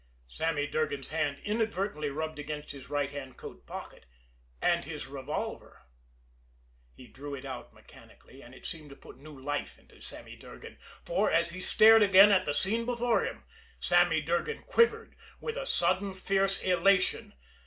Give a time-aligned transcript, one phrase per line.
[0.25, 4.07] Sammy Durgan's hand inadvertently rubbed against his right hand coat pocket
[4.59, 5.83] and his revolver.
[6.95, 10.79] He drew it out mechanically, and it seemed to put new life into Sammy Durgan,
[11.05, 13.43] for, as he stared again at the scene before him,
[13.79, 17.35] Sammy Durgan quivered with a sudden, fierce elation.